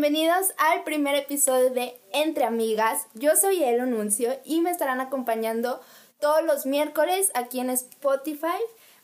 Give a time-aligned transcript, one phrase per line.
[0.00, 3.06] bienvenidos al primer episodio de Entre Amigas.
[3.12, 5.82] Yo soy El Nuncio y me estarán acompañando
[6.20, 8.46] todos los miércoles aquí en Spotify.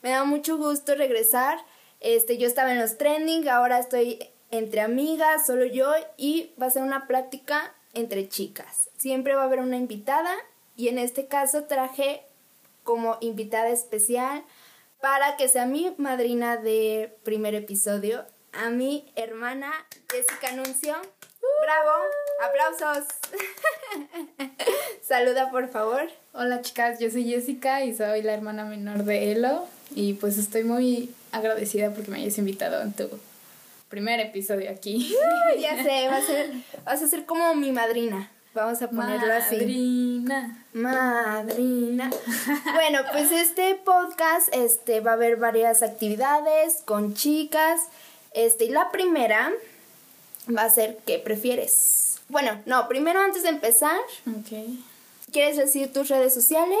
[0.01, 1.59] Me da mucho gusto regresar.
[1.99, 6.71] Este, yo estaba en los trending, ahora estoy entre amigas, solo yo, y va a
[6.71, 8.89] ser una práctica entre chicas.
[8.97, 10.33] Siempre va a haber una invitada
[10.75, 12.23] y en este caso traje
[12.83, 14.43] como invitada especial
[14.99, 18.25] para que sea mi madrina de primer episodio
[18.57, 19.71] a mi hermana
[20.11, 20.95] Jessica Anuncio.
[21.61, 21.91] ¡Bravo!
[22.43, 23.07] ¡Aplausos!
[25.07, 26.09] Saluda, por favor.
[26.33, 30.63] Hola chicas, yo soy Jessica y soy la hermana menor de Elo y pues estoy
[30.63, 33.07] muy agradecida porque me hayas invitado en tu
[33.89, 35.15] primer episodio aquí.
[35.59, 36.51] ya sé, va a ser,
[36.83, 38.31] vas a ser como mi madrina.
[38.55, 39.55] Vamos a ponerlo así.
[39.55, 40.65] Madrina.
[40.73, 42.09] Madrina.
[42.73, 47.81] bueno, pues este podcast este, va a haber varias actividades con chicas.
[48.33, 49.51] Este, y la primera
[50.55, 52.19] va a ser ¿qué prefieres?
[52.29, 54.67] Bueno, no, primero antes de empezar, Ok.
[55.31, 56.79] ¿quieres decir tus redes sociales?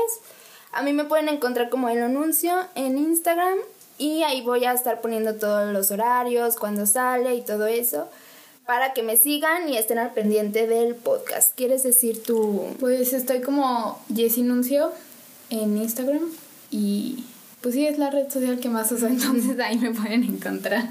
[0.73, 3.57] A mí me pueden encontrar como el anuncio en Instagram
[3.97, 8.09] y ahí voy a estar poniendo todos los horarios, cuando sale y todo eso,
[8.65, 11.55] para que me sigan y estén al pendiente del podcast.
[11.55, 12.75] ¿Quieres decir tu...?
[12.79, 14.91] Pues estoy como Jessie Nuncio
[15.49, 16.29] en Instagram
[16.69, 17.23] y
[17.67, 20.87] pues sí es la red social que más uso, entonces ahí me pueden encontrar.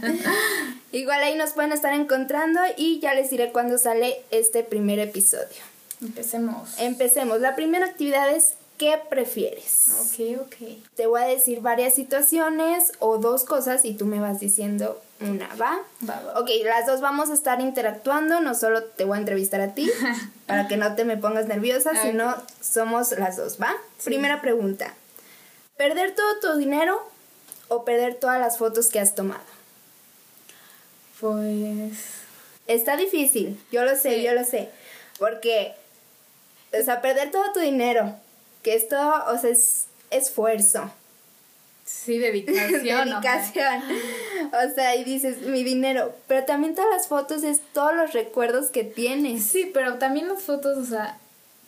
[0.93, 5.63] Igual ahí nos pueden estar encontrando y ya les diré cuándo sale este primer episodio.
[6.03, 6.79] Empecemos.
[6.79, 7.41] Empecemos.
[7.41, 9.89] La primera actividad es ¿qué prefieres?
[10.03, 10.57] Ok, ok.
[10.95, 15.49] Te voy a decir varias situaciones o dos cosas y tú me vas diciendo una,
[15.55, 15.79] ¿va?
[16.07, 16.39] Va, va.
[16.39, 19.91] Ok, las dos vamos a estar interactuando, no solo te voy a entrevistar a ti
[20.47, 23.75] para que no te me pongas nerviosa, sino somos las dos, ¿va?
[24.05, 24.93] Primera pregunta.
[25.77, 27.01] ¿Perder todo tu dinero
[27.69, 29.43] o perder todas las fotos que has tomado?
[31.21, 31.93] Pues
[32.67, 34.23] Está difícil, yo lo sé, Sí.
[34.25, 34.71] yo lo sé.
[35.19, 35.73] Porque,
[36.79, 38.17] o sea, perder todo tu dinero,
[38.63, 38.97] que esto,
[39.29, 40.91] o sea, es esfuerzo,
[41.85, 43.09] sí, dedicación.
[43.09, 43.83] dedicación.
[44.53, 46.13] O sea, y dices, mi dinero.
[46.27, 49.45] Pero también todas las fotos es todos los recuerdos que tienes.
[49.45, 51.19] Sí, pero también las fotos, o sea,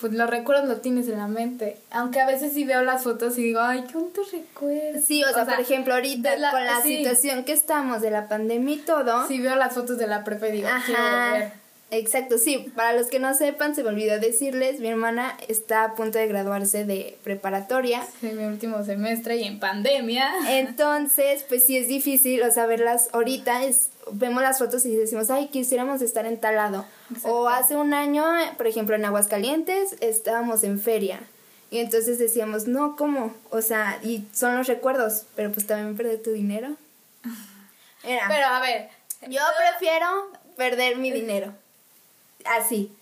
[0.00, 1.76] pues los recuerdos lo tienes en la mente.
[1.90, 3.98] Aunque a veces sí veo las fotos y digo, ay, qué
[4.36, 5.04] recuerdos.
[5.04, 6.98] Sí, o sea, por ejemplo, ahorita la- con la sí.
[6.98, 9.26] situación que estamos de la pandemia y todo.
[9.26, 11.42] Sí veo las fotos de la prepa y digo, quiero volver.
[11.44, 11.52] Ajá.
[11.90, 12.70] Exacto, sí.
[12.76, 16.26] Para los que no sepan, se me olvidó decirles, mi hermana está a punto de
[16.26, 18.02] graduarse de preparatoria.
[18.20, 20.28] Sí, mi último semestre y en pandemia.
[20.48, 25.30] Entonces, pues sí es difícil, o sea, verlas ahorita, es, vemos las fotos y decimos,
[25.30, 26.84] ay, quisiéramos estar en tal lado.
[27.10, 27.34] Exacto.
[27.34, 28.24] O hace un año,
[28.56, 31.20] por ejemplo, en Aguascalientes, estábamos en feria.
[31.70, 33.34] Y entonces decíamos, no, ¿cómo?
[33.50, 36.70] O sea, y son los recuerdos, pero pues también perder tu dinero.
[38.04, 38.88] Mira, Pero a ver,
[39.28, 40.06] yo prefiero
[40.56, 41.52] perder mi dinero.
[42.44, 42.92] Así.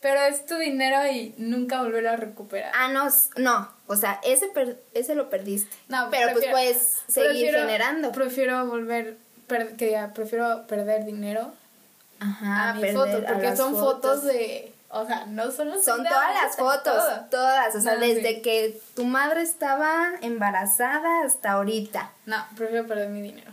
[0.00, 2.72] pero es tu dinero y nunca volverlo a recuperar.
[2.74, 3.70] Ah, no, no.
[3.86, 5.76] O sea, ese, per- ese lo perdiste.
[5.88, 8.10] No, pero prefiero- pues puedes seguir prefiero- generando.
[8.12, 11.52] Prefiero volver, per- que diga, prefiero perder dinero
[12.20, 14.24] Ajá, a mi perder foto, a porque son fotos.
[14.24, 17.24] de, o sea, no solo Son de todas las fotos, todo.
[17.30, 18.42] todas, o sea, No, desde sí.
[18.42, 22.10] que tu madre estaba embarazada hasta ahorita.
[22.26, 23.50] No, prefiero perder mi dinero.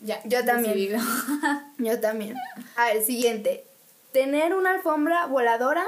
[0.00, 0.20] Ya.
[0.24, 1.00] Yo también.
[1.78, 2.36] Yo también.
[2.76, 3.64] A ver, siguiente.
[4.12, 5.84] ¿Tener una alfombra voladora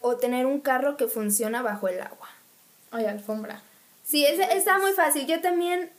[0.00, 2.28] o tener un carro que funciona bajo el agua?
[2.92, 3.60] Oye, alfombra.
[4.04, 5.26] Sí, ese está muy fácil.
[5.26, 5.90] Yo también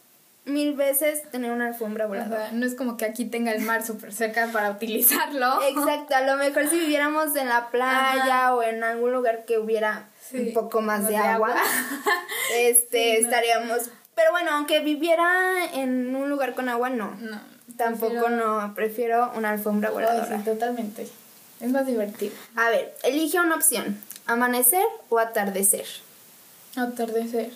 [0.45, 2.51] mil veces tener una alfombra voladora.
[2.51, 5.61] no es como que aquí tenga el mar súper cerca para utilizarlo.
[5.63, 10.07] Exacto, a lo mejor si viviéramos en la playa o en algún lugar que hubiera
[10.22, 11.61] Sí, un poco más de de agua, agua.
[12.57, 13.28] este Sí, no.
[13.29, 13.89] estaríamos.
[14.16, 17.12] Pero bueno, aunque viviera en un lugar con agua, no.
[17.19, 17.39] No.
[17.77, 20.38] Tampoco prefiero- no, prefiero una alfombra voladora.
[20.38, 21.07] sí, totalmente.
[21.59, 22.33] Es más divertido.
[22.56, 25.86] A ver, elige una opción, amanecer o atardecer.
[26.77, 27.51] Atardecer.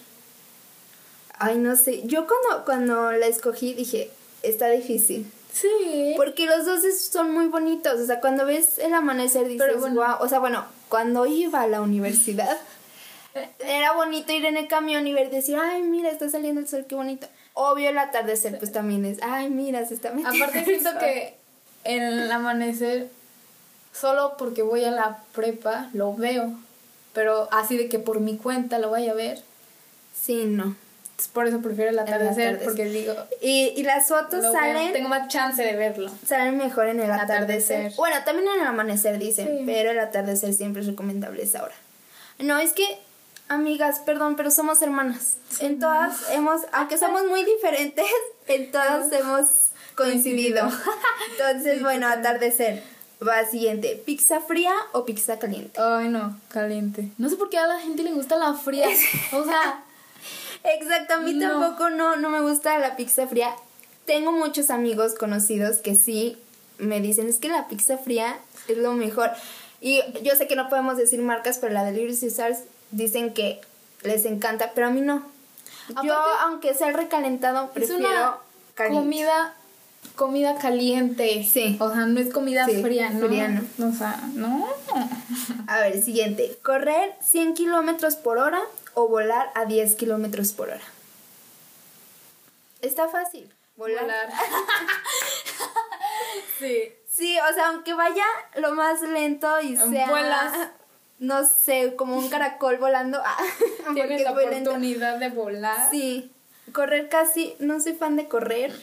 [1.40, 4.10] Ay, no sé, yo cuando, cuando la escogí dije,
[4.44, 5.32] está difícil.
[5.54, 6.14] Sí.
[6.16, 9.96] Porque los dos son muy bonitos, o sea, cuando ves el amanecer dices, Pero bueno.
[9.96, 12.58] "Guau", o sea, bueno, cuando iba a la universidad,
[13.60, 16.86] era bonito ir en el camión y ver, decir, ay, mira, está saliendo el sol,
[16.88, 17.28] qué bonito.
[17.54, 21.00] Obvio el atardecer, pues también es, ay, mira, se está metiendo Aparte siento sol".
[21.00, 21.36] que
[21.86, 23.10] el amanecer,
[23.94, 26.54] solo porque voy a la prepa, lo veo.
[27.14, 29.42] Pero así de que por mi cuenta lo vaya a ver.
[30.14, 30.76] Sí, no.
[31.28, 35.28] Por eso prefiero el atardecer, porque digo, Y, y las fotos veo, salen, tengo más
[35.28, 36.10] chance de verlo.
[36.26, 37.78] salen mejor en el atardecer.
[37.78, 37.94] Atardecer.
[37.98, 39.64] Bueno, también en el amanecer dicen, Sí.
[39.66, 41.76] pero el atardecer siempre es recomendable esa hora.
[42.40, 42.86] No, es que,
[43.50, 45.38] amigas, perdón, pero somos hermanas.
[45.60, 48.06] en todas hemos, aunque somos muy diferentes,
[48.48, 49.46] en todas hemos
[49.96, 50.70] coincidido.
[51.32, 52.82] Entonces, Sí, bueno, atardecer.
[53.28, 55.78] Va siguiente, ¿pizza fría o pizza caliente?
[55.82, 57.10] Ay, no, caliente.
[57.18, 58.88] No sé por qué a la gente le gusta la fría.
[59.34, 59.84] O sea,
[60.64, 61.50] Exacto, a mí No.
[61.62, 63.52] tampoco no, no me gusta la pizza fría.
[64.06, 66.38] Tengo muchos amigos conocidos que sí
[66.78, 69.32] me dicen, es que la pizza fría es lo mejor.
[69.82, 72.60] Y yo sé que no podemos decir marcas, pero la de Little Caesars
[72.92, 73.62] dicen que
[74.02, 75.24] les encanta, pero a mí no.
[76.04, 78.36] yo, aunque sea recalentado, es prefiero una
[78.76, 79.02] caliente.
[79.04, 79.54] comida
[80.16, 81.46] comida caliente.
[81.50, 81.78] Sí.
[81.80, 83.28] O sea, no es comida Sí, fría, ¿no?
[83.28, 83.48] fría
[83.78, 83.90] no.
[83.90, 84.68] O sea, no.
[85.68, 86.58] A ver, siguiente.
[86.64, 88.62] ¿Correr 100 kilómetros por hora
[89.00, 90.82] o volar a 10 kilómetros por hora?
[92.82, 93.52] Está fácil.
[93.76, 94.04] Volar.
[94.04, 94.30] Volar.
[96.60, 96.94] sí.
[97.10, 98.26] Sí, o sea, aunque vaya
[98.58, 100.10] lo más lento y sea.
[100.10, 100.54] Vuelas.
[101.20, 103.20] No sé, como un caracol volando.
[103.24, 103.38] ah,
[103.94, 104.70] Tienes es la lento.
[104.72, 105.90] oportunidad de volar.
[105.92, 106.32] Sí.
[106.74, 107.56] Correr casi.
[107.60, 108.74] No soy fan de correr.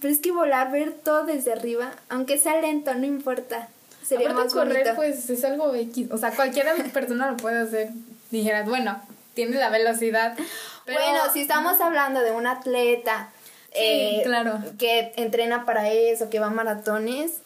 [0.00, 3.68] Pero es que volar, ver todo desde arriba, aunque sea lento, no importa.
[4.02, 4.96] Sería Aparte más correr, bonito.
[4.96, 6.08] pues es algo X.
[6.10, 7.90] O sea, cualquier persona lo puede hacer.
[8.30, 9.00] Dijeras, bueno,
[9.34, 10.36] tiene la velocidad.
[10.84, 13.30] Pero Bueno, si estamos hablando de un atleta
[13.72, 14.58] eh, claro.
[14.78, 17.38] que entrena para eso, que va a maratones,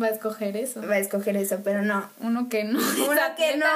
[0.00, 0.80] Va a escoger eso.
[0.88, 2.08] va a escoger eso, pero no.
[2.20, 2.78] Uno que no.
[3.08, 3.66] Uno que no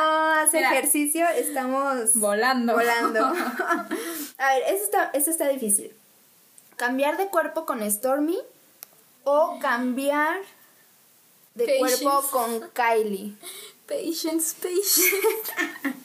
[0.41, 2.73] hace mira, ejercicio, estamos Volando.
[2.73, 3.21] volando.
[4.39, 5.93] a ver, eso está, eso está difícil.
[6.77, 8.39] ¿Cambiar de cuerpo con Stormy
[9.25, 10.39] o cambiar
[11.55, 12.03] de Patience.
[12.03, 13.35] cuerpo con Kylie?
[13.87, 15.97] Patience, patience.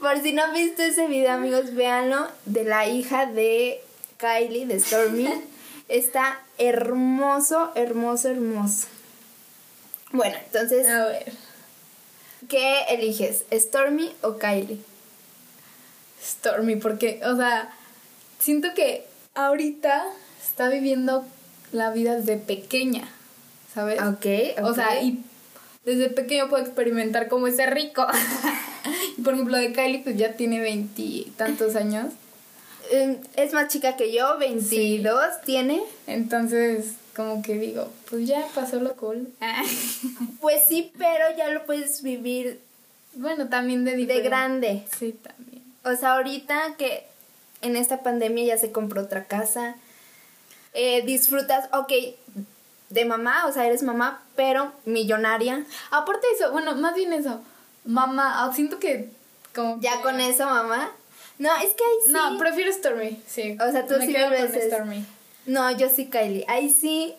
[0.00, 3.80] Por si no han visto ese video, amigos, véanlo, de la hija de
[4.18, 5.28] Kylie, de Stormy.
[5.88, 8.86] Está hermoso, hermoso, hermoso.
[10.12, 11.32] Bueno, entonces, A ver.
[12.48, 13.44] ¿qué eliges?
[13.52, 14.78] ¿Stormy o Kylie?
[16.22, 17.70] Stormy, porque, o sea,
[18.38, 20.04] siento que ahorita
[20.42, 21.24] está viviendo
[21.72, 23.08] la vida desde pequeña,
[23.74, 24.00] ¿sabes?
[24.02, 24.26] Ok,
[24.62, 25.24] O sea, y
[25.84, 28.06] desde pequeño puedo experimentar cómo es ser rico.
[29.24, 32.12] por ejemplo, de Kylie, pues ya tiene veintitantos años.
[32.92, 35.82] Mm, Es más chica que yo, 22 tiene.
[36.06, 39.28] Entonces, como que digo, pues ya pasó lo cool.
[40.40, 42.60] Pues sí, pero ya lo puedes vivir
[43.14, 44.28] bueno, también de de diferente.
[44.28, 44.84] grande.
[44.98, 45.62] Sí, también.
[45.84, 47.04] O sea, ahorita que
[47.62, 49.74] en esta pandemia ya se compró otra casa,
[50.72, 51.92] eh, disfrutas, ok,
[52.90, 55.64] de mamá, o sea, eres mamá, pero millonaria.
[55.90, 57.40] Aparte de eso, bueno, más bien eso.
[57.84, 59.10] Mamá, ah, siento que
[59.54, 60.90] como Ya que- con eso, mamá.
[61.38, 62.12] No, es que ahí sí.
[62.12, 63.56] No, prefiero Stormy, sí.
[63.66, 64.60] O sea, tú Me sí quedo con.
[64.62, 65.06] Stormy.
[65.46, 66.44] No, yo sí, Kylie.
[66.48, 67.14] Ahí sí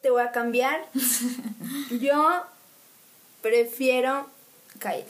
[0.00, 0.80] te voy a cambiar.
[2.00, 2.44] yo
[3.42, 4.28] prefiero
[4.78, 5.04] Kylie.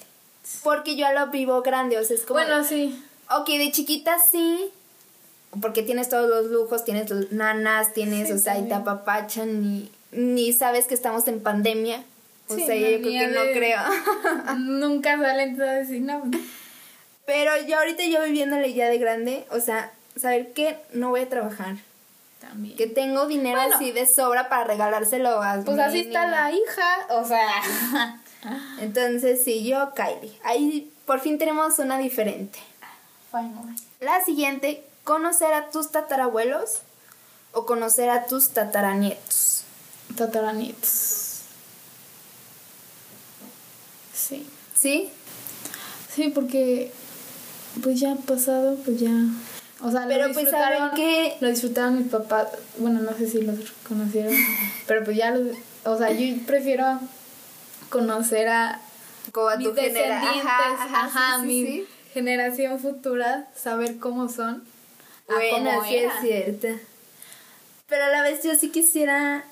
[0.63, 2.41] Porque yo lo vivo grande, o sea, es como...
[2.41, 3.01] Bueno, sí.
[3.31, 4.71] Ok, de chiquita sí,
[5.61, 9.93] porque tienes todos los lujos, tienes nanas, tienes, Sí, o sea, y te apapachan, ni,
[10.11, 12.03] ni sabes que estamos en pandemia.
[12.50, 13.81] O Sí, sea, no, yo creo que no creo.
[14.58, 16.23] Nunca salen todas así, no.
[17.26, 21.29] Pero yo ahorita yo viviéndole ya de grande, o sea, saber que no voy a
[21.29, 21.76] trabajar,
[22.41, 22.76] También.
[22.76, 23.76] que tengo dinero Bueno.
[23.76, 28.20] así de sobra para regalárselo a Pues así está la hija, o sea.
[28.81, 30.32] Entonces, sí, yo Kylie.
[30.43, 32.58] Ahí por fin tenemos una diferente.
[33.31, 33.77] Final.
[34.01, 36.81] La siguiente, conocer a tus tatarabuelos
[37.53, 39.63] o conocer a tus tataranietos.
[40.17, 41.19] Tataranitos.
[44.31, 44.46] Sí.
[44.75, 45.10] ¿Sí?
[46.15, 46.93] Sí, porque
[47.82, 49.10] pues ya pasado, pues ya.
[49.82, 52.49] O sea, Pero lo pues saben que lo disfrutaron mis papás.
[52.79, 54.32] Bueno, no sé si los conocieron,
[54.87, 55.56] pero pues ya los.
[55.84, 57.01] O sea, yo prefiero
[57.89, 58.81] conocer a
[59.32, 61.87] como a mis tu descendientes, Ajá, ajá, ajá, sí, sí, mi sí.
[62.13, 64.63] generación futura, saber cómo son.
[65.27, 66.69] Bueno, cómo sí es cierto.
[67.89, 69.44] Pero a la vez yo sí quisiera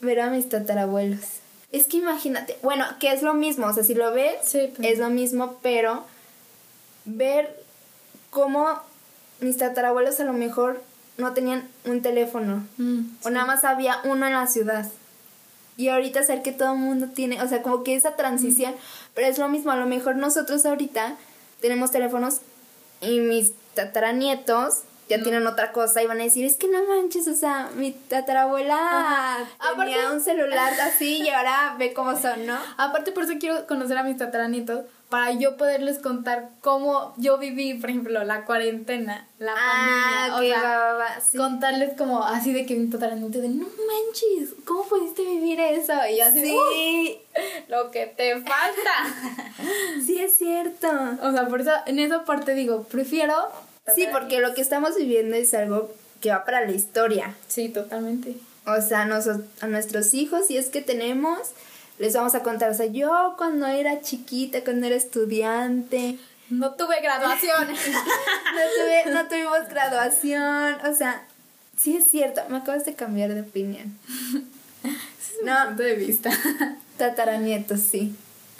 [0.00, 1.41] ver a mis tatarabuelos.
[1.72, 4.88] Es que imagínate, bueno, que es lo mismo, o sea, si lo ves, Sí, pero-
[4.88, 6.04] es lo mismo, pero
[7.04, 7.58] ver
[8.30, 8.68] cómo
[9.40, 10.82] mis tatarabuelos a lo mejor
[11.18, 14.90] no tenían un teléfono, Mm, o nada más había uno en la ciudad.
[15.76, 18.74] Y ahorita ser que todo el mundo tiene, o sea, como que esa transición,
[19.14, 21.16] pero es lo mismo, a lo mejor nosotros ahorita
[21.60, 22.40] tenemos teléfonos
[23.00, 25.24] y mis tataranietos ya No.
[25.24, 28.76] tienen otra cosa y van a decir, es que no manches, o sea, mi tatarabuela
[28.76, 29.38] Ajá.
[29.76, 32.56] tenía Aparte- un celular así y ahora ve cómo son, ¿no?
[32.76, 37.74] Aparte, por eso quiero conocer a mis tataranietos, para yo poderles contar cómo yo viví,
[37.74, 40.36] por ejemplo, la cuarentena, la Ah, pandemia.
[40.36, 41.36] ok, o sea, va, va, va, sí.
[41.36, 45.92] contarles como así de que mi tataranieto de, no manches, ¿cómo pudiste vivir eso?
[46.10, 47.18] Y yo así Sí, "Uy,
[47.68, 48.94] lo que te falta.
[50.06, 50.88] sí es cierto.
[51.20, 53.34] o sea, por eso, en esa parte digo, prefiero...
[53.94, 57.34] Sí, porque lo que estamos viviendo es algo que va para la historia.
[57.48, 58.36] Sí, totalmente.
[58.64, 61.38] O sea, a nuestros hijos, si es que tenemos,
[61.98, 62.70] les vamos a contar.
[62.70, 66.18] O sea, yo cuando era chiquita, cuando era estudiante.
[66.48, 67.68] No tuve graduación.
[69.12, 70.76] no, tuvimos graduación.
[70.86, 71.26] O sea,
[71.76, 72.40] sí es cierto.
[72.48, 73.98] Me acabas de cambiar de opinión.
[75.44, 75.66] no.
[75.68, 76.30] Punto de vista.
[76.98, 78.14] Tataranietos, sí.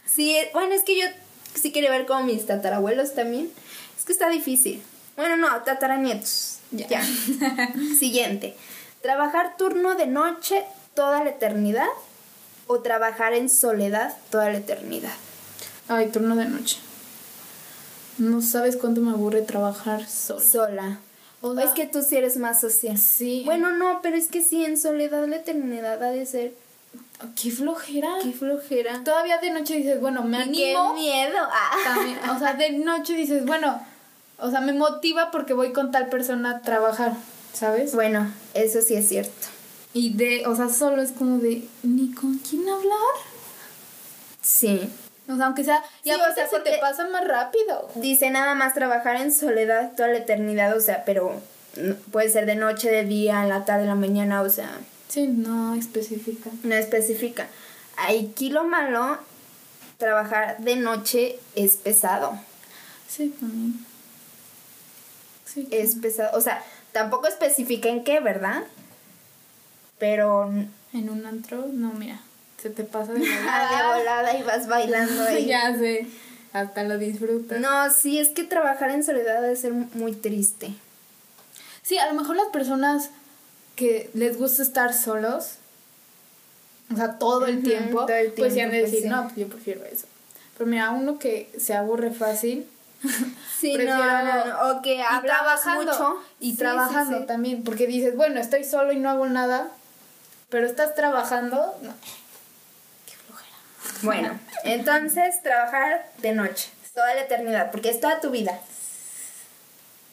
[0.05, 1.07] Sí, bueno, es que yo
[1.55, 3.51] sí quería ver como mis tatarabuelos también.
[3.97, 4.83] Es que está difícil.
[5.17, 6.59] Bueno, no, tataranietos.
[6.71, 7.03] ya.
[7.99, 8.57] Siguiente.
[9.03, 10.65] ¿Trabajar turno de noche
[10.95, 11.89] toda la eternidad
[12.67, 15.13] o trabajar en soledad toda la eternidad?
[15.89, 16.79] Ay, turno de noche.
[18.19, 20.41] No sabes cuánto me aburre trabajar sola.
[20.41, 21.01] Sola.
[21.41, 22.97] O es que tú sí eres más social.
[22.97, 23.43] Sí.
[23.45, 26.55] Bueno, no, pero es que sí, en soledad la eternidad ha de ser.
[27.41, 28.15] Qué flojera.
[28.23, 29.03] Qué flojera.
[29.03, 30.95] Todavía de noche dices, bueno, me animo.
[30.95, 31.39] Qué miedo.
[31.51, 31.77] Ah.
[31.85, 33.85] También, o sea, de noche dices, bueno,
[34.43, 37.15] o sea, me motiva porque voy con tal persona a trabajar.
[37.53, 37.95] ¿sabes?
[37.95, 39.49] Bueno, eso sí es cierto.
[39.95, 43.15] Y de, o sea, solo es como de, ni con quién hablar.
[44.41, 44.89] Sí.
[45.29, 47.89] O sea, aunque sea, y aparte se te pasa más rápido.
[47.95, 51.41] Dice nada más trabajar en soledad toda la eternidad, o sea, pero
[52.11, 54.71] puede ser de noche, de día, en la tarde, en la mañana, o sea.
[55.09, 56.51] Sí, no especifica.
[56.63, 57.47] No especifica.
[57.97, 59.19] Aquí lo malo,
[59.99, 62.39] trabajar de noche es pesado.
[63.09, 63.92] Sí, también.
[65.53, 66.37] Sí, es pesado.
[66.37, 68.63] O sea, Tampoco especifica en qué, ¿verdad?
[69.99, 70.51] Pero...
[70.93, 72.21] En un antro, no, mira,
[72.61, 73.93] se te pasa de volada.
[73.93, 75.47] de volada y vas bailando ahí.
[75.47, 76.07] ya sé,
[76.53, 77.59] hasta lo disfrutas.
[77.61, 80.75] No, sí, es que trabajar en soledad debe ser muy triste.
[81.81, 83.09] Sí, a lo mejor las personas
[83.75, 85.55] que les gusta estar solos,
[86.93, 88.07] o sea, todo el, tiempo,
[88.37, 90.07] pues ya han de decir, no, pues yo prefiero eso.
[90.59, 92.67] Pero mira, uno que se aburre fácil,
[93.63, 96.21] Sí, no, no, o que hablas mucho.
[96.41, 99.71] Y trabajando también, porque dices, bueno, estoy solo y no hago nada,
[100.49, 101.95] pero estás trabajando, no.
[103.07, 103.57] Qué flojera.
[104.03, 108.59] Bueno, entonces trabajar de noche, toda la eternidad, porque es toda tu vida.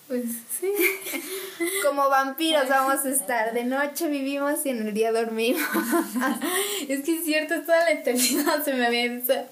[0.07, 0.25] Pues
[0.59, 0.71] sí.
[1.83, 3.53] Como vampiros vamos a estar.
[3.53, 5.61] De noche vivimos y en el día dormimos.
[6.87, 8.63] es que es cierto, es toda la eternidad.
[8.63, 9.45] Se me ve ese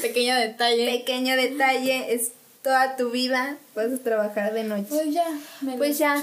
[0.00, 0.98] pequeño detalle.
[0.98, 2.14] Pequeño detalle.
[2.14, 2.32] Es
[2.64, 4.86] toda tu vida vas a trabajar de noche.
[4.88, 5.26] Pues ya,
[5.60, 6.16] me Pues ya.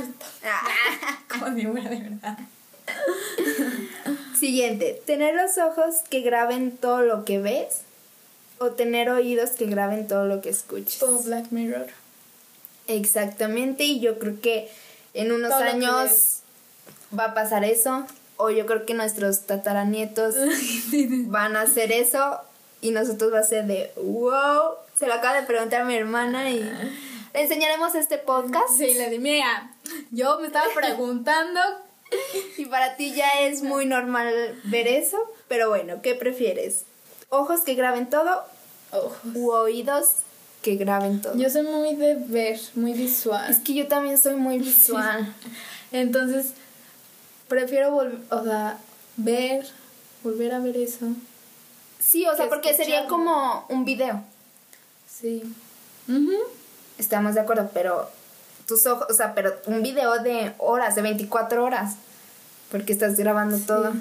[1.29, 2.37] Como si fuera de verdad.
[4.37, 7.81] Siguiente, tener los ojos que graben todo lo que ves
[8.57, 11.01] o tener oídos que graben todo lo que escuches.
[11.03, 11.87] O Black Mirror.
[12.87, 14.67] Exactamente, y yo creo que
[15.13, 16.39] en unos años
[17.17, 18.05] va a pasar eso,
[18.37, 20.35] o yo creo que nuestros tataranietos
[21.27, 22.41] van a hacer eso
[22.81, 26.51] y nosotros va a ser de wow, se lo acaba de preguntar a mi hermana
[26.51, 28.69] y le enseñaremos este podcast.
[28.77, 29.71] Sí, le di, mira,
[30.11, 31.59] yo me estaba preguntando.
[32.55, 35.17] y para ti ya es muy normal ver eso,
[35.47, 36.83] pero bueno, ¿qué prefieres?
[37.29, 38.43] ¿Ojos que graben todo?
[38.91, 39.17] Ojos.
[39.33, 40.09] ¿U oídos
[40.61, 41.35] que graben todo?
[41.35, 43.49] Yo soy muy de ver, muy visual.
[43.49, 45.33] Es que yo también soy muy visual.
[45.91, 46.53] Entonces,
[47.47, 48.77] prefiero volver, o sea,
[49.17, 49.65] ver,
[50.23, 51.07] volver a ver eso.
[51.97, 54.23] Sí, o sea, porque sería como un video.
[55.19, 55.43] Sí.
[56.97, 58.09] Estamos de acuerdo, pero
[58.65, 61.95] tus ojos, o sea, pero un video de horas, de 24 horas,
[62.71, 63.93] porque estás grabando todo.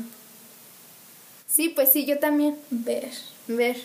[1.46, 2.56] Sí, pues sí, yo también.
[2.70, 3.10] Ver.
[3.48, 3.76] Ver.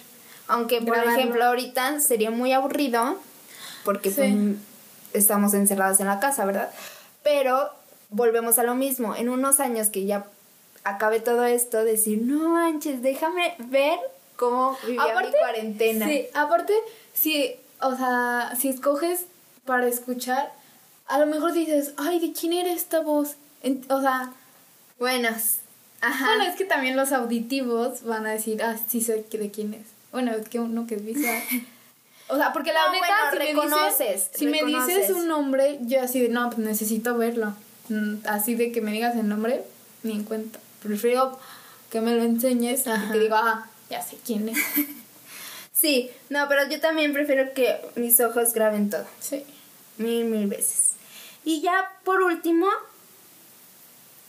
[0.48, 3.18] Aunque, por ejemplo, ahorita sería muy aburrido,
[3.84, 4.34] porque pues,
[5.14, 6.70] estamos encerrados en la casa, ¿verdad?
[7.24, 7.72] Pero
[8.10, 9.16] volvemos a lo mismo.
[9.16, 10.28] En unos años que ya
[10.84, 13.98] acabe todo esto, decir, no manches, déjame ver
[14.36, 16.06] cómo vivía mi cuarentena.
[16.06, 16.74] Sí, aparte,
[17.16, 19.26] si, o sea, si escoges
[19.66, 20.54] para escuchar,
[21.08, 23.38] a lo mejor dices, ay, ¿de quién era esta voz?
[23.90, 24.32] o sea,
[25.00, 25.62] buenas.
[26.02, 26.26] Ajá.
[26.28, 29.88] Bueno, es que también los auditivos van a decir, ah, sí sé de quién es.
[30.12, 31.42] Bueno, es que uno que es visual.
[32.28, 36.02] O sea, porque la neta, si reconoces, me dices, si me dices un nombre, yo
[36.02, 37.54] así de, no, pues necesito verlo.
[37.90, 39.64] Mm, así de que me digas el nombre,
[40.02, 40.60] ni en cuenta.
[40.82, 41.38] Prefiero
[41.92, 44.58] que me lo enseñes y que diga, ah, ya sé quién es.
[45.76, 49.06] Sí, no, pero yo también prefiero que mis ojos graben todo.
[49.20, 49.44] Sí.
[49.98, 50.94] Mil, mil veces.
[51.44, 52.68] Y ya por último,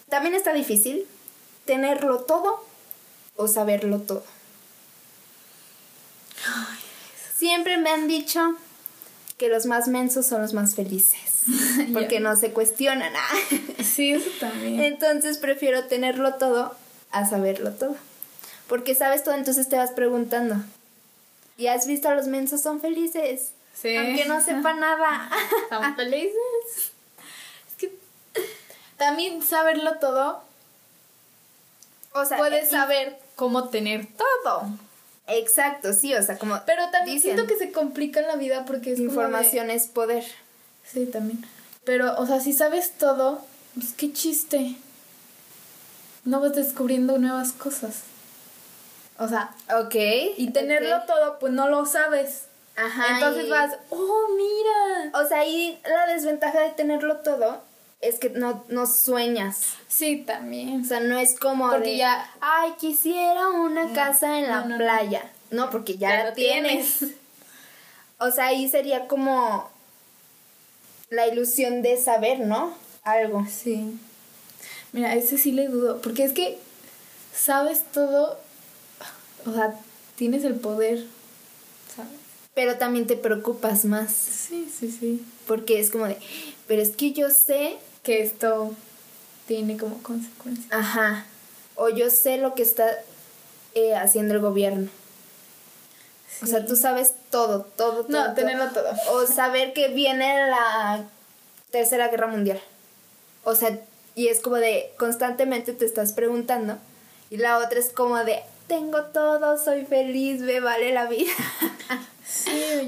[0.09, 1.07] también está difícil
[1.65, 2.65] tenerlo todo
[3.37, 4.25] o saberlo todo.
[7.37, 8.57] Siempre me han dicho
[9.39, 11.45] que los más mensos son los más felices.
[11.93, 13.13] Porque no se cuestionan.
[13.85, 14.81] sí, eso también.
[14.81, 16.75] Entonces prefiero tenerlo todo
[17.11, 17.97] a saberlo todo.
[18.69, 20.57] Porque sabes todo, entonces te vas preguntando.
[21.57, 23.53] Y has visto a los mensos son felices.
[23.75, 23.97] Sí.
[23.97, 25.31] Aunque no sepa nada.
[25.69, 26.93] Son felices.
[27.69, 27.93] Es que
[28.97, 30.47] también saberlo todo
[32.17, 34.71] o sea, puedes saber cómo tener todo.
[35.27, 36.61] Exacto, sí, o sea, como.
[36.65, 40.25] Pero también siento que se complica en la vida porque es Información es poder.
[40.85, 41.45] Sí, también.
[41.85, 43.45] Pero, o sea, si sabes todo,
[43.75, 44.77] pues qué chiste.
[46.25, 48.03] No vas descubriendo nuevas cosas.
[49.19, 49.55] O sea.
[49.79, 49.95] Ok.
[50.37, 52.47] Y tenerlo todo, pues no lo sabes.
[52.77, 53.15] Ajá.
[53.15, 55.19] Entonces vas, oh, mira.
[55.19, 57.63] O sea, ahí la desventaja de tenerlo todo
[58.01, 59.75] es que no, no sueñas.
[59.89, 60.83] Sí, también.
[60.83, 65.31] O sea, no es como porque ya, ay, quisiera una casa en la playa.
[65.51, 67.05] No, porque ya, la tienes.
[68.19, 69.71] o sea, ahí sería como
[71.09, 72.75] la ilusión de saber, ¿no?
[73.03, 73.47] Algo.
[73.49, 73.99] Sí.
[74.93, 76.59] Mira, ese sí le dudo, porque es que
[77.35, 78.39] sabes todo,
[79.47, 79.75] o sea,
[80.17, 81.05] tienes el poder,
[81.95, 82.11] ¿sabes?
[82.55, 84.13] Pero también te preocupas más.
[84.13, 85.25] Sí, sí, sí.
[85.47, 86.17] Porque es como de,
[86.67, 88.75] pero es que yo sé que esto
[89.47, 90.67] tiene como consecuencia.
[90.71, 91.27] Ajá.
[91.75, 92.87] O yo sé lo que está
[93.75, 94.89] eh, haciendo el gobierno.
[96.43, 98.29] O sea, tú sabes todo, todo, todo.
[98.29, 98.91] No, tenerlo todo.
[99.13, 101.05] O saber que viene la
[101.71, 102.61] Tercera Guerra Mundial.
[103.45, 103.79] O sea,
[104.15, 106.79] y es como de constantemente te estás preguntando.
[107.31, 111.33] Y la otra es como de tengo todo, soy feliz, me vale la vida.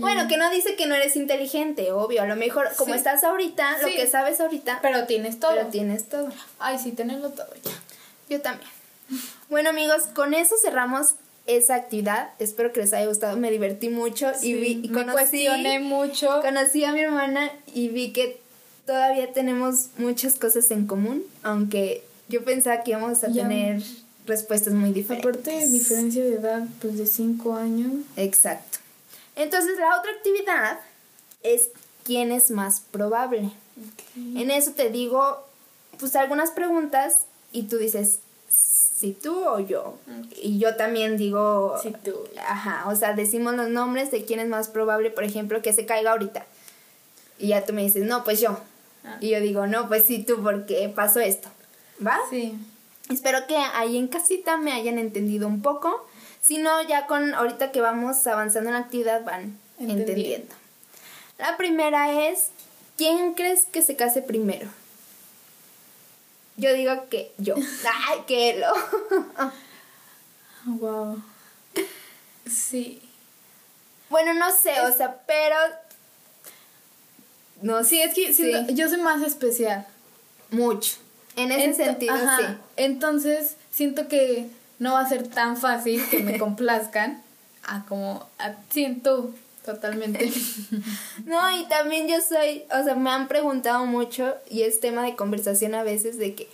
[0.01, 2.23] Bueno, que no dice que no eres inteligente, obvio.
[2.23, 4.81] A lo mejor, como estás ahorita, lo que sabes ahorita.
[4.83, 5.53] Pero tienes todo.
[5.55, 6.29] Pero tienes todo.
[6.59, 7.71] Ay, sí, tenerlo todo ya.
[8.29, 8.71] Yo también.
[9.49, 11.15] Bueno, amigos, con eso cerramos
[11.47, 12.31] esa actividad.
[12.39, 13.37] Espero que les haya gustado.
[13.37, 16.41] Me divertí mucho y vi y conocí, cuestioné mucho.
[16.43, 18.41] Conocí a mi hermana y vi que
[18.87, 23.83] todavía tenemos muchas cosas en común, aunque yo pensaba que íbamos a tener
[24.29, 25.29] respuestas muy diferentes.
[25.29, 27.93] Aparte, diferencia de edad, pues de 5 años.
[28.17, 28.79] Exacto.
[29.35, 30.79] Entonces la otra actividad
[31.43, 31.71] es
[32.05, 33.51] quién es más probable.
[34.17, 35.45] En eso te digo,
[35.99, 39.97] pues algunas preguntas y tú dices, si tú o yo.
[40.37, 42.15] Y yo también digo, si tú.
[42.47, 45.87] Ajá, o sea, decimos los nombres de quién es más probable, por ejemplo, que se
[45.87, 46.47] caiga ahorita.
[47.39, 48.59] Y ya tú me dices, no, pues yo.
[49.05, 49.19] Ah.
[49.21, 51.49] Y yo digo, no, pues sí tú, porque pasó esto.
[52.05, 52.19] ¿Va?
[52.29, 52.59] Sí.
[53.11, 56.07] Espero que ahí en casita me hayan entendido un poco.
[56.41, 60.55] Si no, ya con ahorita que vamos avanzando en la actividad van entendiendo.
[61.39, 62.49] La primera es,
[62.97, 64.69] ¿quién crees que se case primero?
[66.57, 67.55] Yo digo que yo.
[68.09, 69.47] Ay, que lo.
[70.79, 71.23] wow.
[72.51, 73.03] Sí.
[74.11, 75.57] Bueno, no sé, o sea, pero
[77.61, 79.87] no, sí, es que yo soy más especial.
[80.51, 80.97] Mucho.
[81.39, 82.45] En ese sentido, sí.
[82.77, 84.49] Entonces, siento que
[84.79, 87.23] no va a ser tan fácil que me complazcan
[87.65, 89.33] a como a, siento
[89.65, 90.33] totalmente.
[91.27, 95.17] no, y también yo soy, o sea, me han preguntado mucho y es tema de
[95.17, 96.49] conversación a veces de que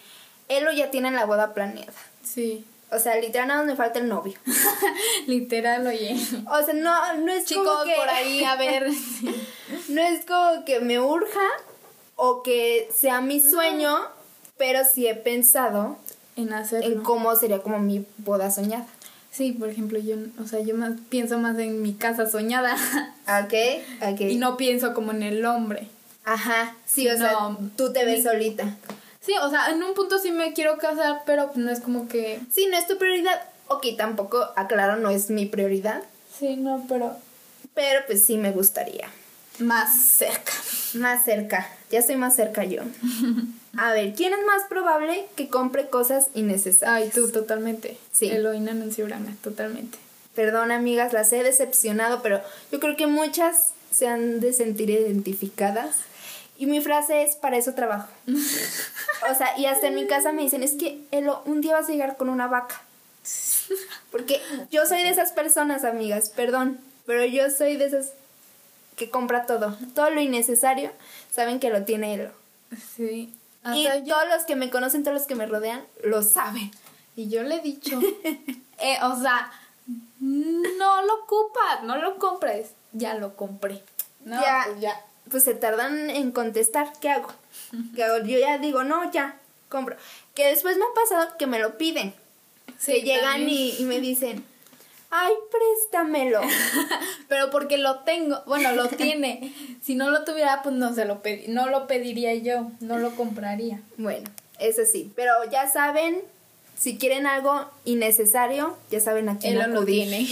[0.49, 1.93] él o ya tiene la boda planeada.
[2.23, 2.65] Sí.
[2.91, 4.35] O sea, literal nada más me falta el novio.
[5.27, 6.17] literal, oye.
[6.49, 7.95] O sea, no, no es Chicos como que...
[7.95, 8.89] por ahí, a ver.
[9.89, 11.49] no es como que me urja
[12.17, 13.99] o que sea mi sueño,
[14.57, 15.97] pero sí he pensado
[16.37, 16.87] en hacerlo.
[16.87, 18.87] En cómo sería como mi boda soñada.
[19.31, 22.77] Sí, por ejemplo, yo, o sea, yo más pienso más en mi casa soñada.
[23.27, 23.55] Ok,
[24.03, 24.21] ok.
[24.21, 25.89] Y no pienso como en el hombre.
[26.25, 28.77] Ajá, sí, o sea, tú te ves solita.
[29.21, 32.39] Sí, o sea, en un punto sí me quiero casar, pero no es como que...
[32.53, 33.41] Sí, no es tu prioridad.
[33.69, 36.03] Ok, tampoco, aclaro, no es mi prioridad.
[36.39, 37.17] Sí, no, pero...
[37.73, 39.09] Pero pues sí me gustaría.
[39.59, 40.53] Más cerca.
[40.95, 41.69] Más cerca.
[41.91, 42.83] Ya estoy más cerca yo.
[43.77, 47.03] A ver, ¿quién es más probable que compre cosas innecesarias?
[47.03, 47.97] Ay, tú, totalmente.
[48.13, 48.29] Sí.
[48.31, 49.99] Eloína Nancy Brana, totalmente.
[50.35, 52.41] Perdón, amigas, las he decepcionado, pero
[52.73, 55.97] yo creo que muchas se han de sentir identificadas.
[56.57, 58.09] Y mi frase es, para eso trabajo.
[58.27, 61.89] o sea, y hasta en mi casa me dicen, es que Elo, un día vas
[61.89, 62.83] a llegar con una vaca.
[64.11, 64.41] Porque
[64.71, 68.13] yo soy de esas personas, amigas, perdón, pero yo soy de esas
[68.97, 69.77] que compra todo.
[69.95, 70.91] Todo lo innecesario,
[71.31, 72.31] saben que lo tiene Elo.
[72.97, 73.33] Sí
[73.73, 76.71] y todos los que me conocen, todos los que me rodean, lo saben.
[77.17, 77.99] Y yo le he dicho,
[78.79, 79.51] eh, o sea,
[80.21, 82.71] no lo ocupas, no lo compres.
[82.93, 83.83] Ya lo compré.
[84.25, 85.01] No, ya, pues ya.
[85.31, 87.33] Pues se tardan en contestar, ¿qué hago?
[87.95, 88.25] ¿Qué hago?
[88.25, 89.97] Yo ya digo, no, ya, compro.
[90.35, 92.15] Que después me ha pasado que me lo piden.
[92.85, 94.45] que llegan y, y me dicen,
[95.17, 96.41] ay, préstamelo.
[97.29, 99.55] Pero porque lo tengo, bueno, lo tiene.
[99.81, 103.81] si no lo tuviera, pues no se lo no lo pediría yo, no lo compraría.
[103.97, 106.21] Bueno, eso sí, pero ya saben,
[106.77, 110.27] si quieren algo innecesario, ya saben a quién Él lo tiene.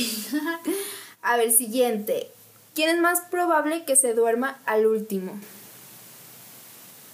[1.23, 2.29] a ver, siguiente.
[2.75, 5.39] ¿Quién es más probable que se duerma al último?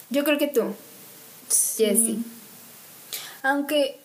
[0.08, 0.74] Yo creo que tú.
[1.48, 1.84] Sí.
[1.84, 2.18] Jessie.
[3.42, 3.98] Aunque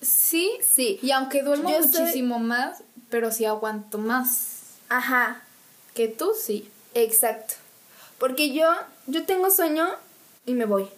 [0.00, 0.52] Sí.
[0.66, 0.98] Sí.
[1.02, 4.76] Y aunque duermo muchísimo más, pero sí aguanto más.
[4.88, 5.42] Ajá.
[5.94, 6.70] Que tú sí.
[6.94, 7.54] Exacto.
[8.18, 8.68] Porque yo,
[9.06, 9.88] yo tengo sueño
[10.46, 10.88] y me voy.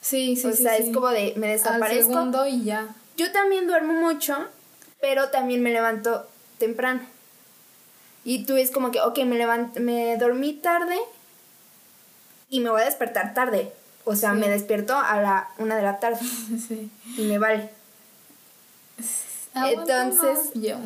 [0.00, 2.10] Sí, sí, o sea, es como de me desaparezco.
[2.10, 2.88] Al segundo y ya.
[3.16, 4.36] Yo también duermo mucho,
[5.00, 6.26] pero también me levanto
[6.58, 7.00] temprano.
[8.24, 10.98] Y tú es como que, ok, me levanto, me dormí tarde
[12.48, 13.72] y me voy a despertar tarde.
[14.04, 16.20] O sea, me despierto a la una de la tarde.
[16.68, 16.90] Sí.
[17.16, 17.70] Y me vale.
[19.54, 20.76] Entonces, yo.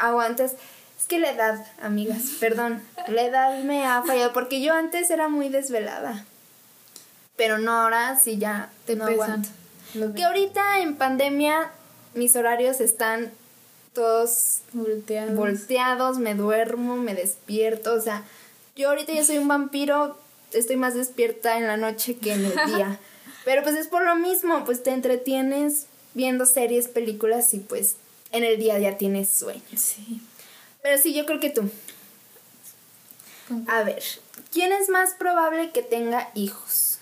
[0.00, 0.52] Aguantas.
[0.98, 5.28] Es que la edad, amigas, perdón, la edad me ha fallado porque yo antes era
[5.28, 6.24] muy desvelada.
[7.36, 9.48] Pero no ahora sí ya Te no aguanto.
[10.14, 11.70] Que ahorita en pandemia
[12.14, 13.30] mis horarios están
[13.92, 15.34] todos volteados.
[15.34, 18.22] volteados, me duermo, me despierto, o sea,
[18.76, 20.16] yo ahorita ya soy un vampiro,
[20.52, 22.98] estoy más despierta en la noche que en el día.
[23.44, 27.96] Pero pues es por lo mismo, pues te entretienes viendo series, películas y pues
[28.32, 29.62] en el día a día tienes sueño.
[29.76, 30.20] Sí.
[30.82, 31.70] Pero sí, yo creo que tú.
[33.66, 34.02] A ver,
[34.52, 36.98] ¿quién es más probable que tenga hijos?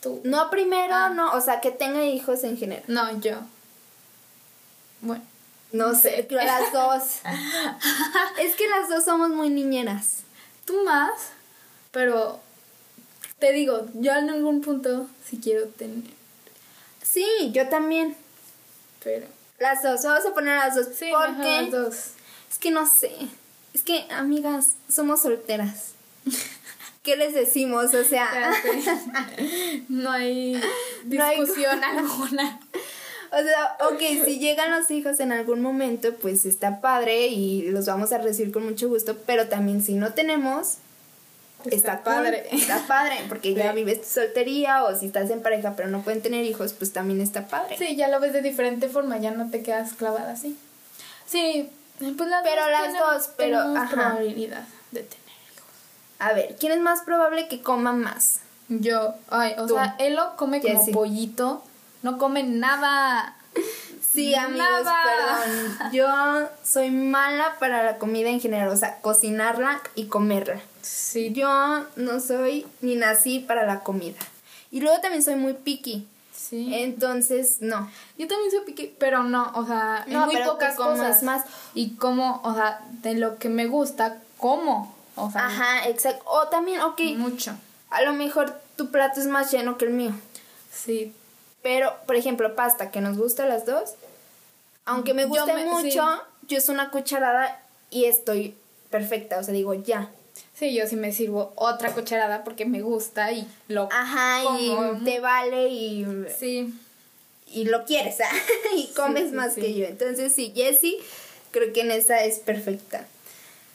[0.00, 0.20] Tú.
[0.24, 1.10] No primero, ah.
[1.10, 2.84] no, o sea, que tenga hijos en general.
[2.88, 3.38] No, yo.
[5.00, 5.24] Bueno.
[5.72, 7.20] No sé, las dos.
[8.40, 10.22] es que las dos somos muy niñeras.
[10.64, 11.12] Tú más,
[11.92, 12.40] pero
[13.38, 16.10] te digo, yo en algún punto sí quiero tener.
[17.02, 18.16] Sí, yo también.
[19.02, 19.26] Pero.
[19.60, 20.86] Las dos, vamos a poner las dos.
[20.96, 21.94] Sí, porque las dos.
[22.50, 23.12] Es que no sé.
[23.74, 25.92] Es que, amigas, somos solteras.
[27.02, 27.92] ¿Qué les decimos?
[27.92, 28.52] O sea.
[29.90, 30.58] no hay
[31.04, 32.58] discusión alguna.
[33.32, 37.84] O sea, ok, si llegan los hijos en algún momento, pues está padre y los
[37.84, 40.78] vamos a recibir con mucho gusto, pero también si no tenemos,
[41.70, 42.48] está, padre.
[42.52, 46.44] está padre, porque ya vives soltería o si estás en pareja pero no pueden tener
[46.44, 47.76] hijos, pues también está padre.
[47.78, 50.56] Sí, ya lo ves de diferente forma, ya no te quedas clavada así.
[51.26, 53.90] Sí, pues las pero dos las dos, pero ajá.
[53.90, 55.66] probabilidad de tener hijos.
[56.18, 58.40] A ver, ¿quién es más probable que coma más?
[58.68, 61.64] Yo, ay, o sea, Elo come como pollito
[62.02, 63.36] no comen nada.
[64.12, 65.92] Sí, amigos, perdón.
[65.92, 66.08] Yo
[66.64, 70.60] soy mala para la comida en general, o sea, cocinarla y comerla.
[70.82, 71.32] Sí.
[71.32, 74.18] Yo no soy ni nací para la comida.
[74.72, 76.08] Y luego también soy muy picky.
[76.34, 76.74] Sí.
[76.74, 77.88] Entonces, no.
[78.18, 81.44] Yo también soy picky, pero no, o sea, no, muy pocas cosas más.
[81.74, 84.92] Y como, o sea, de lo que me gusta, como.
[85.14, 86.24] O sea, Ajá, exacto.
[86.26, 87.00] O también, ok.
[87.16, 87.52] Mucho.
[87.90, 90.12] A lo mejor tu plato es más lleno que el mío.
[90.72, 91.12] Sí,
[91.62, 93.94] pero, por ejemplo, pasta, que nos gusta las dos,
[94.84, 96.04] aunque me guste mucho,
[96.46, 98.54] yo es una cucharada y estoy
[98.90, 100.10] perfecta, o sea, digo, ya.
[100.54, 105.20] Sí, yo sí me sirvo otra cucharada porque me gusta y lo Ajá, y te
[105.20, 106.06] vale y
[106.38, 106.74] Sí.
[107.46, 108.18] Y lo quieres,
[108.76, 109.86] y comes más que yo.
[109.86, 110.96] Entonces, sí, Jessie,
[111.50, 113.06] creo que en esa es perfecta.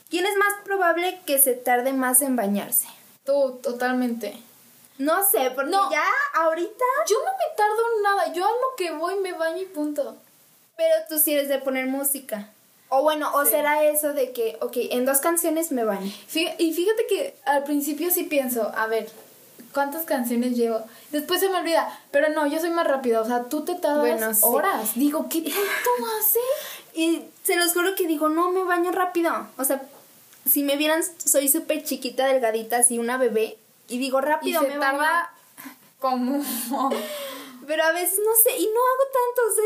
[0.10, 2.88] ¿Quién es más probable que se tarde más en bañarse?
[3.26, 4.38] Tú, totalmente.
[4.98, 6.86] No sé, porque ya ahorita.
[7.08, 8.34] Yo no me tardo en nada.
[8.34, 10.16] Yo a lo que voy me baño y punto.
[10.78, 12.50] Pero tú sí eres de poner música.
[12.90, 16.12] O bueno, o será eso de que, ok, en dos canciones me baño.
[16.58, 19.10] y fíjate que al principio sí pienso, a ver,
[19.74, 20.82] ¿cuántas canciones llevo?
[21.12, 22.00] Después se me olvida.
[22.12, 23.22] Pero no, yo soy más rápida.
[23.22, 24.92] O sea, tú te tardas horas.
[24.96, 26.40] Digo, ¿qué tanto hace?
[26.94, 29.48] Y se los juro que digo, no, me baño rápido.
[29.58, 29.82] O sea,
[30.46, 33.58] si me vieran, soy súper chiquita, delgadita, así una bebé.
[33.88, 35.32] Y digo, rápido me tarda
[36.00, 36.42] como...
[37.68, 39.62] Pero a veces no sé, y no hago tanto,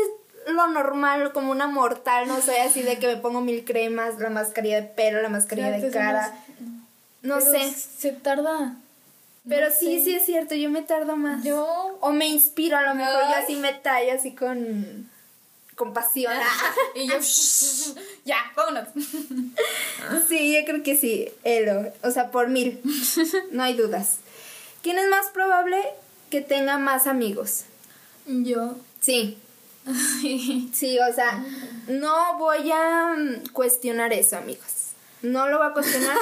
[0.46, 4.18] es lo normal, como una mortal, no sé, así de que me pongo mil cremas,
[4.18, 6.34] la mascarilla de pelo, la mascarilla de cara.
[7.22, 7.70] No sé.
[7.70, 8.76] Se tarda.
[9.48, 11.44] Pero sí, sí es cierto, yo me tardo más.
[11.44, 11.98] Yo.
[12.00, 15.10] O me inspiro, a lo mejor yo así me tallo así con.
[15.80, 16.34] Con pasión.
[16.94, 17.14] y yo.
[18.26, 18.88] ya, vámonos.
[20.28, 21.90] sí, yo creo que sí, Elo.
[22.02, 22.82] O sea, por mil.
[23.50, 24.18] No hay dudas.
[24.82, 25.82] ¿Quién es más probable
[26.28, 27.64] que tenga más amigos?
[28.26, 28.76] Yo.
[29.00, 29.38] Sí.
[30.74, 31.42] Sí, o sea,
[31.88, 34.90] no voy a mm, cuestionar eso, amigos.
[35.22, 36.16] No lo voy a cuestionar.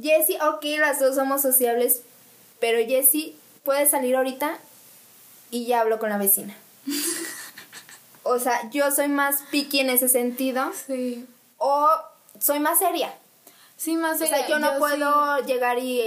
[0.00, 2.02] Jessie, ok, las dos somos sociables,
[2.60, 4.56] pero Jessie puede salir ahorita
[5.50, 6.56] y ya hablo con la vecina.
[8.32, 10.70] O sea, yo soy más picky en ese sentido.
[10.86, 11.26] Sí.
[11.58, 11.88] O
[12.40, 13.14] soy más seria.
[13.76, 14.34] Sí, más seria.
[14.34, 16.02] O sea, yo no puedo llegar y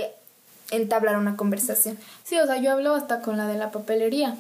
[0.71, 1.97] entablar una conversación.
[2.23, 4.37] Sí, o sea, yo hablo hasta con la de la papelería.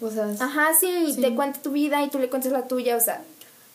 [0.00, 3.00] O sea, Ajá, sí, te cuenta tu vida y tú le cuentas la tuya, o
[3.00, 3.22] sea.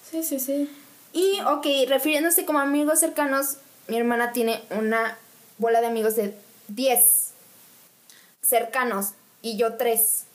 [0.10, 0.69] Sí, sí, sí.
[1.13, 5.17] Y, ok, refiriéndose como amigos cercanos, mi hermana tiene una
[5.58, 6.36] bola de amigos de
[6.67, 7.32] 10
[8.41, 10.27] cercanos y yo 3.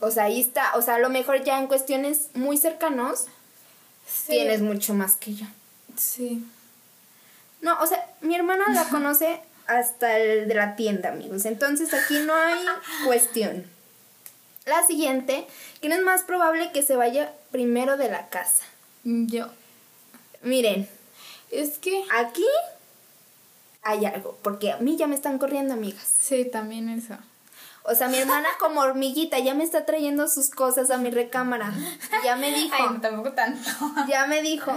[0.00, 0.76] O sea, ahí está.
[0.76, 3.26] O sea, a lo mejor ya en cuestiones muy cercanos
[4.26, 5.46] tienes mucho más que yo.
[5.96, 6.44] Sí.
[7.60, 11.44] No, o sea, mi hermana la conoce hasta el de la tienda, amigos.
[11.46, 12.64] Entonces aquí no hay
[13.04, 13.64] cuestión.
[14.66, 15.46] La siguiente,
[15.80, 18.64] ¿quién es más probable que se vaya primero de la casa?
[19.04, 19.48] Yo.
[20.42, 20.88] Miren.
[21.50, 22.02] Es que.
[22.14, 22.46] Aquí
[23.82, 26.06] hay algo, porque a mí ya me están corriendo, amigas.
[26.18, 27.16] Sí, también eso.
[27.86, 31.72] O sea, mi hermana como hormiguita ya me está trayendo sus cosas a mi recámara.
[32.24, 32.74] Ya me dijo.
[32.78, 33.68] Ay, tampoco tanto.
[34.08, 34.72] Ya me dijo.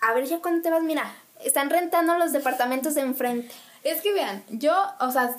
[0.00, 3.54] A ver, ya cuando te vas, mira, están rentando los departamentos de enfrente.
[3.84, 5.36] Es que vean, yo, o sea,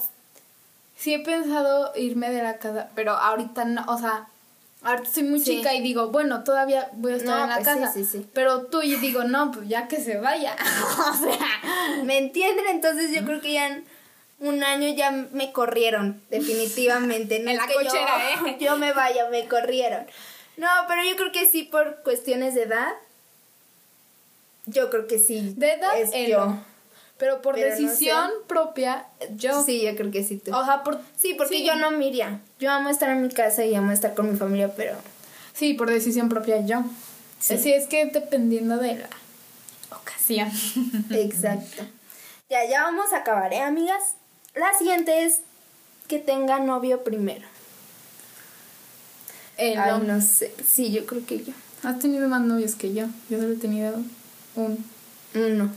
[0.96, 4.28] sí he pensado irme de la casa, pero ahorita no, o sea,
[4.84, 7.92] ahorita soy muy chica y digo, bueno, todavía voy a estar en la pues casa.
[7.92, 10.56] Sí, sí, pero tú y digo, no, pues ya que se vaya.
[11.10, 12.68] o sea, ¿me entienden?
[12.68, 13.82] Entonces yo creo que ya
[14.40, 17.38] un año ya me corrieron, definitivamente.
[17.38, 18.58] en la cochera, ¿eh?
[18.60, 20.06] Yo me vaya, me corrieron.
[20.58, 22.94] No, pero yo creo que sí por cuestiones de edad.
[24.66, 25.54] Yo creo que sí.
[25.58, 26.58] De edad es yo.
[27.18, 29.64] Pero por decisión propia, yo.
[29.64, 30.56] Sí, yo creo que sí tú.
[30.56, 31.00] O sea, por.
[31.18, 32.40] Sí, porque yo no miría.
[32.60, 34.96] Yo amo estar en mi casa y amo estar con mi familia, pero.
[35.54, 36.84] Sí, por decisión propia yo.
[37.40, 39.10] Sí, sí es que dependiendo de la
[39.92, 40.50] ocasión.
[41.12, 41.84] Exacto.
[42.50, 44.16] Ya, ya vamos a acabar, ¿eh, amigas?
[44.56, 45.42] La siguiente es
[46.08, 47.48] que tenga novio primero.
[49.58, 50.54] Ay, no sé.
[50.68, 51.54] Sí, yo creo que yo.
[51.84, 53.08] Has tenido más novios que yo.
[53.30, 53.96] Yo solo he tenido
[54.56, 54.86] un.
[55.34, 55.72] Uno.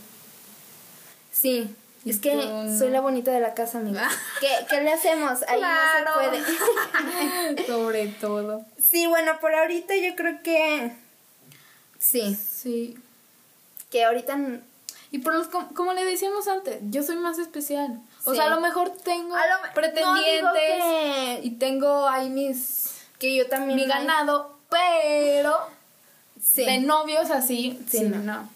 [1.33, 2.33] Sí, es que
[2.79, 4.09] soy la bonita de la casa, amiga.
[4.41, 5.41] ¿Qué, ¿Qué, le hacemos?
[5.49, 7.67] Ahí no se puede.
[7.67, 8.65] Sobre todo.
[8.79, 10.93] Sí, bueno, por ahorita yo creo que.
[11.99, 12.35] Sí.
[12.37, 12.97] Sí.
[13.91, 14.39] Que ahorita.
[15.11, 18.01] Y por los, como, le decíamos antes, yo soy más especial.
[18.29, 19.35] O sea, a lo mejor tengo
[19.75, 22.95] pretendientes y tengo ahí mis.
[23.19, 23.79] Que yo también.
[23.79, 25.57] Mi ganado, pero.
[26.43, 26.65] Sí.
[26.65, 27.81] De novios así.
[27.89, 28.19] Sí, no.
[28.19, 28.49] no.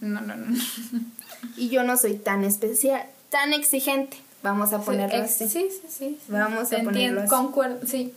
[0.00, 0.58] No, no, no.
[1.56, 4.16] y yo no soy tan especial, tan exigente.
[4.42, 5.48] Vamos a ponerlo así.
[5.48, 6.20] Sí, sí, sí.
[6.28, 7.28] Vamos a ponerlo así.
[7.28, 8.14] Concuerdo, sí.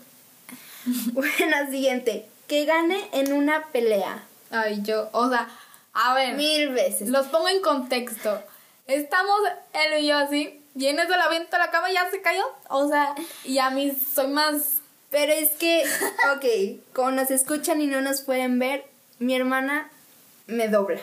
[1.14, 2.26] Bueno, siguiente.
[2.48, 4.24] Que gane en una pelea.
[4.52, 5.50] Ay, yo, o sea,
[5.94, 6.36] a ver.
[6.36, 7.10] Mil veces.
[7.10, 8.42] Los pongo en contexto.
[8.88, 9.40] Estamos
[9.74, 12.22] él y yo así, y en eso la viento a la cama y ya se
[12.22, 12.44] cayó.
[12.70, 14.82] O sea, y a mí soy más.
[15.10, 15.84] Pero es que,
[16.36, 18.86] ok, como nos escuchan y no nos pueden ver,
[19.20, 19.90] mi hermana
[20.48, 21.02] me dobla.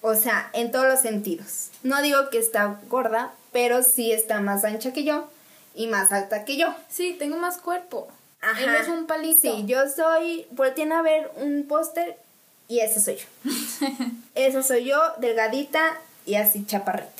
[0.00, 1.70] O sea, en todos los sentidos.
[1.82, 5.28] No digo que está gorda, pero sí está más ancha que yo
[5.74, 6.74] y más alta que yo.
[6.88, 8.08] Sí, tengo más cuerpo.
[8.40, 8.62] Ajá.
[8.62, 9.40] Él es un palito.
[9.40, 10.46] Sí, yo soy.
[10.50, 12.18] Volteen a ver un póster
[12.68, 13.50] y ese soy yo.
[14.34, 17.15] Eso soy yo, delgadita y así chaparrita.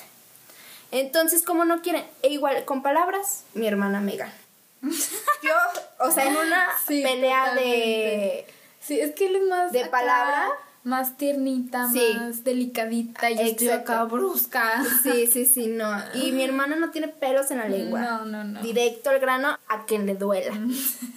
[0.91, 4.33] Entonces, como no quieren, e igual con palabras, mi hermana me gana.
[4.81, 5.53] Yo,
[5.99, 8.47] o sea, en una pelea de.
[8.79, 9.71] Sí, es que él es más.
[9.71, 10.49] De palabra
[10.87, 14.81] más tiernita, más delicadita y yo estoy acá brusca.
[15.03, 15.91] Sí, sí, sí, no.
[16.13, 17.99] Y mi hermana no tiene pelos en la lengua.
[17.99, 18.61] No, no, no.
[18.61, 20.57] Directo al grano a quien le duela.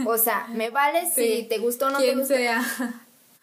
[0.07, 2.35] O sea, me vale si te gustó o no te gustó.
[2.35, 2.65] sea.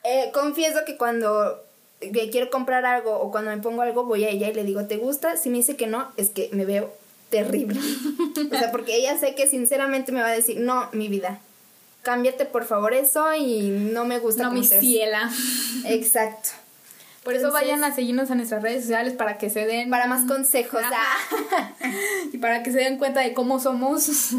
[0.04, 1.64] Eh, confieso que cuando
[2.00, 4.98] quiero comprar algo o cuando me pongo algo voy a ella y le digo, ¿te
[4.98, 5.38] gusta?
[5.38, 6.94] Si me dice que no, es que me veo
[7.30, 7.80] terrible.
[8.52, 11.40] o sea, porque ella sé que sinceramente me va a decir, no, mi vida,
[12.04, 14.44] cámbiate por favor eso y no me gusta.
[14.44, 15.32] No, mi ciela.
[15.86, 16.50] Exacto.
[17.24, 19.90] Por eso vayan a seguirnos en nuestras redes sociales para que se den...
[19.90, 20.80] Para más consejos.
[20.82, 21.74] Ah.
[22.32, 24.30] y para que se den cuenta de cómo somos.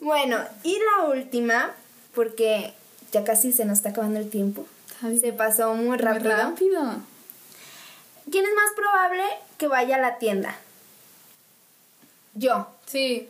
[0.00, 1.74] bueno, y la última,
[2.14, 2.72] porque
[3.10, 4.64] ya casi se nos está acabando el tiempo.
[5.00, 6.34] Se pasó muy rápido.
[6.34, 6.96] Muy rápido.
[8.30, 9.22] ¿Quién es más probable
[9.56, 10.56] que vaya a la tienda?
[12.34, 12.68] Yo.
[12.86, 13.28] Sí.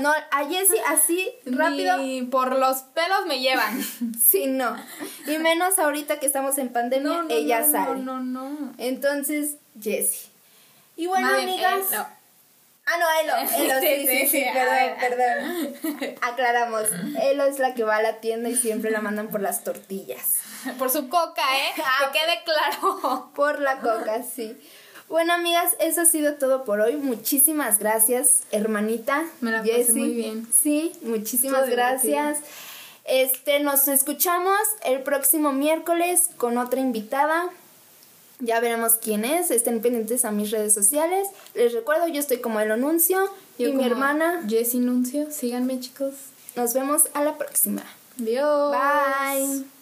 [0.00, 1.98] No, a Jessie así rápido.
[1.98, 3.82] Ni por los pelos me llevan.
[4.22, 4.76] sí, no.
[5.26, 8.00] Y menos ahorita que estamos en pandemia, ella sale.
[8.00, 8.74] No, no, no.
[8.78, 10.28] Entonces, Jessie.
[10.96, 11.86] Y bueno, amigas.
[12.86, 13.64] Ah, no, Elo.
[13.64, 16.14] Elo, sí, sí, sí, perdón, perdón.
[16.22, 16.84] Aclaramos.
[17.20, 20.40] Elo es la que va a la tienda y siempre la mandan por las tortillas.
[20.78, 21.72] Por su coca, ¿eh?
[21.84, 23.30] Ah, que quede claro.
[23.34, 24.56] Por la coca, sí.
[25.08, 26.96] Bueno, amigas, eso ha sido todo por hoy.
[26.96, 29.24] Muchísimas gracias, hermanita.
[29.40, 30.48] Me la pasé muy bien.
[30.52, 32.38] Sí, muchísimas gracias.
[33.04, 37.50] Este, nos escuchamos el próximo miércoles con otra invitada.
[38.40, 39.52] Ya veremos quién es.
[39.52, 41.28] Estén pendientes a mis redes sociales.
[41.54, 44.42] Les recuerdo, yo estoy como el anuncio y mi hermana.
[44.48, 45.30] Jessie Nuncio.
[45.30, 46.14] Síganme, chicos.
[46.56, 47.84] Nos vemos a la próxima.
[48.20, 48.72] Adiós.
[48.72, 49.75] Bye.